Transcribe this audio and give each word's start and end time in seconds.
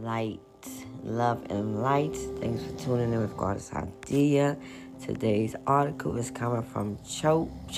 light, 0.00 0.40
love, 1.02 1.44
and 1.50 1.82
light. 1.82 2.16
Thanks 2.40 2.62
for 2.64 2.72
tuning 2.78 3.12
in 3.12 3.20
with 3.20 3.36
Goddess 3.36 3.72
Idea. 3.72 4.56
Today's 5.02 5.54
article 5.66 6.16
is 6.16 6.30
coming 6.30 6.62
from 6.62 6.98
Chopra.com, 7.04 7.72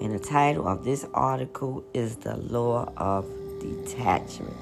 and 0.00 0.14
the 0.14 0.18
title 0.18 0.66
of 0.68 0.84
this 0.84 1.04
article 1.12 1.84
is 1.92 2.16
The 2.16 2.36
Law 2.36 2.92
of 2.96 3.26
Detachment. 3.60 4.56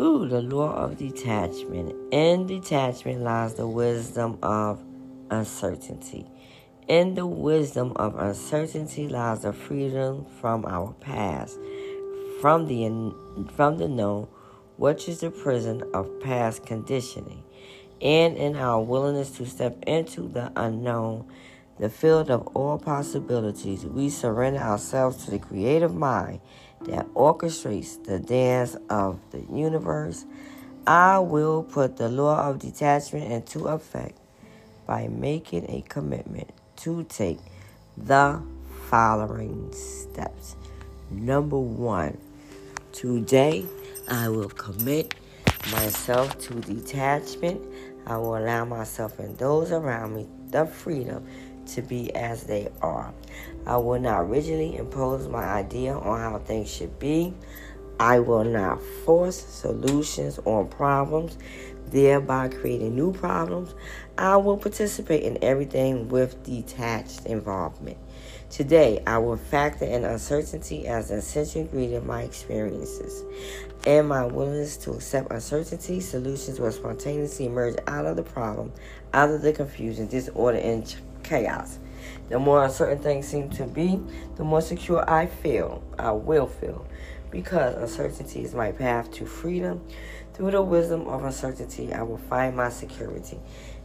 Ooh, 0.00 0.28
the 0.28 0.40
law 0.40 0.72
of 0.74 0.96
detachment. 0.96 1.92
In 2.12 2.46
detachment 2.46 3.22
lies 3.22 3.54
the 3.54 3.66
wisdom 3.66 4.38
of 4.44 4.80
uncertainty. 5.28 6.24
In 6.86 7.14
the 7.14 7.26
wisdom 7.26 7.92
of 7.96 8.16
uncertainty 8.16 9.08
lies 9.08 9.40
the 9.40 9.52
freedom 9.52 10.24
from 10.40 10.64
our 10.64 10.92
past, 11.00 11.58
from 12.40 12.66
the 12.66 12.84
from 13.54 13.78
the 13.78 13.88
known, 13.88 14.28
which 14.76 15.08
is 15.08 15.20
the 15.20 15.30
prison 15.30 15.82
of 15.94 16.20
past 16.20 16.64
conditioning, 16.64 17.42
and 18.00 18.36
in 18.36 18.56
our 18.56 18.80
willingness 18.80 19.30
to 19.32 19.46
step 19.46 19.76
into 19.86 20.28
the 20.28 20.52
unknown, 20.56 21.26
the 21.78 21.88
field 21.88 22.30
of 22.30 22.46
all 22.48 22.78
possibilities, 22.78 23.84
we 23.84 24.08
surrender 24.08 24.60
ourselves 24.60 25.24
to 25.24 25.30
the 25.30 25.38
creative 25.38 25.94
mind 25.94 26.40
that 26.82 27.06
orchestrates 27.14 28.02
the 28.04 28.18
dance 28.18 28.76
of 28.88 29.18
the 29.30 29.40
universe. 29.52 30.24
I 30.86 31.18
will 31.18 31.62
put 31.62 31.96
the 31.96 32.08
law 32.08 32.48
of 32.48 32.60
detachment 32.60 33.30
into 33.30 33.66
effect 33.66 34.18
by 34.86 35.08
making 35.08 35.68
a 35.68 35.82
commitment 35.88 36.50
to 36.76 37.04
take 37.04 37.38
the 37.96 38.40
following 38.88 39.70
steps. 39.72 40.56
Number 41.10 41.58
one, 41.58 42.16
today 42.92 43.64
I 44.08 44.28
will 44.28 44.48
commit 44.48 45.14
myself 45.70 46.38
to 46.40 46.54
detachment. 46.54 47.64
I 48.06 48.16
will 48.16 48.36
allow 48.36 48.64
myself 48.64 49.18
and 49.18 49.36
those 49.38 49.72
around 49.72 50.16
me 50.16 50.26
the 50.50 50.66
freedom 50.66 51.26
to 51.66 51.82
be 51.82 52.14
as 52.14 52.44
they 52.44 52.68
are. 52.80 53.12
I 53.66 53.76
will 53.76 54.00
not 54.00 54.28
rigidly 54.30 54.76
impose 54.76 55.28
my 55.28 55.44
idea 55.44 55.94
on 55.94 56.18
how 56.18 56.38
things 56.38 56.70
should 56.70 56.98
be. 56.98 57.34
I 58.00 58.20
will 58.20 58.44
not 58.44 58.80
force 59.04 59.36
solutions 59.36 60.38
on 60.44 60.68
problems 60.68 61.36
thereby 61.90 62.48
creating 62.48 62.94
new 62.94 63.12
problems, 63.12 63.74
I 64.16 64.36
will 64.36 64.56
participate 64.56 65.22
in 65.22 65.38
everything 65.42 66.08
with 66.08 66.42
detached 66.42 67.26
involvement. 67.26 67.98
Today, 68.50 69.02
I 69.06 69.18
will 69.18 69.36
factor 69.36 69.84
in 69.84 70.06
uncertainty 70.06 70.86
as 70.86 71.10
an 71.10 71.18
essential 71.18 71.60
ingredient 71.60 72.02
in 72.02 72.06
my 72.06 72.22
experiences. 72.22 73.22
And 73.86 74.08
my 74.08 74.24
willingness 74.24 74.78
to 74.78 74.92
accept 74.92 75.30
uncertainty, 75.30 76.00
solutions 76.00 76.58
will 76.58 76.72
spontaneously 76.72 77.44
emerge 77.44 77.76
out 77.86 78.06
of 78.06 78.16
the 78.16 78.22
problem, 78.22 78.72
out 79.12 79.28
of 79.28 79.42
the 79.42 79.52
confusion, 79.52 80.06
disorder, 80.06 80.58
and 80.58 80.96
chaos. 81.22 81.78
The 82.30 82.38
more 82.38 82.64
uncertain 82.64 82.98
things 82.98 83.28
seem 83.28 83.50
to 83.50 83.66
be, 83.66 84.00
the 84.36 84.44
more 84.44 84.62
secure 84.62 85.08
I 85.08 85.26
feel, 85.26 85.82
I 85.98 86.12
will 86.12 86.46
feel, 86.46 86.86
because 87.30 87.76
uncertainty 87.76 88.44
is 88.44 88.54
my 88.54 88.72
path 88.72 89.10
to 89.12 89.26
freedom. 89.26 89.82
Through 90.32 90.52
the 90.52 90.62
wisdom 90.62 91.06
of 91.06 91.24
uncertainty, 91.24 91.92
I 91.92 92.02
will 92.02 92.16
find 92.16 92.56
my 92.56 92.70
security. 92.70 93.40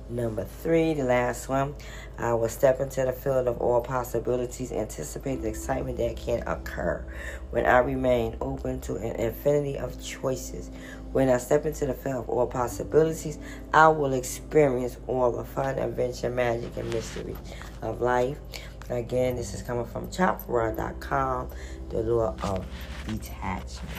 Number 0.09 0.43
three, 0.43 0.93
the 0.93 1.05
last 1.05 1.47
one, 1.47 1.75
I 2.17 2.33
will 2.33 2.49
step 2.49 2.79
into 2.79 3.03
the 3.05 3.13
field 3.13 3.47
of 3.47 3.59
all 3.59 3.81
possibilities, 3.81 4.71
anticipate 4.71 5.41
the 5.41 5.47
excitement 5.47 5.97
that 5.97 6.17
can 6.17 6.43
occur 6.45 7.03
when 7.51 7.65
I 7.65 7.79
remain 7.79 8.35
open 8.41 8.81
to 8.81 8.95
an 8.97 9.15
infinity 9.15 9.77
of 9.77 10.03
choices. 10.03 10.69
When 11.13 11.29
I 11.29 11.37
step 11.37 11.65
into 11.65 11.85
the 11.85 11.93
field 11.93 12.25
of 12.25 12.29
all 12.29 12.47
possibilities, 12.47 13.39
I 13.73 13.87
will 13.87 14.13
experience 14.13 14.97
all 15.07 15.31
the 15.31 15.45
fun, 15.45 15.79
adventure, 15.79 16.29
magic, 16.29 16.75
and 16.75 16.89
mystery 16.91 17.35
of 17.81 18.01
life. 18.01 18.37
Again, 18.89 19.37
this 19.37 19.53
is 19.53 19.61
coming 19.61 19.85
from 19.85 20.07
chopworld.com, 20.07 21.49
the 21.89 22.03
law 22.03 22.35
of 22.43 22.65
detachment. 23.07 23.89